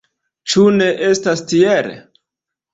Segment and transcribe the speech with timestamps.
[0.53, 1.95] Ĉu ne estas tiel?